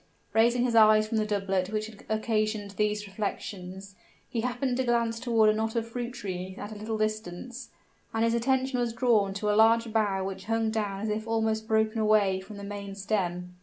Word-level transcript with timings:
Raising 0.33 0.63
his 0.63 0.73
eyes 0.73 1.07
from 1.07 1.17
the 1.19 1.27
doublet 1.27 1.69
which 1.69 1.85
had 1.85 2.03
occasioned 2.09 2.71
these 2.71 3.05
reflections, 3.05 3.93
he 4.27 4.41
happened 4.41 4.77
to 4.77 4.83
glance 4.83 5.19
toward 5.19 5.47
a 5.51 5.53
knot 5.53 5.75
of 5.75 5.87
fruit 5.87 6.13
trees 6.15 6.57
at 6.57 6.71
a 6.71 6.75
little 6.75 6.97
distance; 6.97 7.69
and 8.11 8.23
his 8.23 8.33
attention 8.33 8.79
was 8.79 8.93
drawn 8.93 9.31
to 9.35 9.51
a 9.51 9.53
large 9.55 9.93
bough 9.93 10.23
which 10.25 10.45
hung 10.45 10.71
down 10.71 11.01
as 11.01 11.09
if 11.09 11.27
almost 11.27 11.67
broken 11.67 11.99
away 12.01 12.39
from 12.41 12.57
the 12.57 12.63
main 12.63 12.95
stem. 12.95 13.57